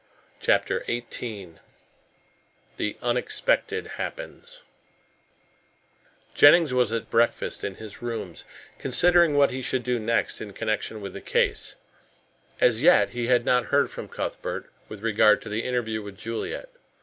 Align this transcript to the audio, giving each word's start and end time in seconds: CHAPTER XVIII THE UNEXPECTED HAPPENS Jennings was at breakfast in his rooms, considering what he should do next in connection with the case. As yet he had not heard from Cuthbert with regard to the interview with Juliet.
CHAPTER 0.39 0.83
XVIII 0.85 1.57
THE 2.77 2.97
UNEXPECTED 3.03 3.85
HAPPENS 3.97 4.63
Jennings 6.33 6.73
was 6.73 6.91
at 6.91 7.11
breakfast 7.11 7.63
in 7.63 7.75
his 7.75 8.01
rooms, 8.01 8.43
considering 8.79 9.35
what 9.35 9.51
he 9.51 9.61
should 9.61 9.83
do 9.83 9.99
next 9.99 10.41
in 10.41 10.53
connection 10.53 11.01
with 11.01 11.13
the 11.13 11.21
case. 11.21 11.75
As 12.59 12.81
yet 12.81 13.11
he 13.11 13.27
had 13.27 13.45
not 13.45 13.65
heard 13.65 13.91
from 13.91 14.07
Cuthbert 14.07 14.71
with 14.89 15.01
regard 15.03 15.39
to 15.43 15.49
the 15.49 15.63
interview 15.63 16.01
with 16.01 16.17
Juliet. 16.17 16.69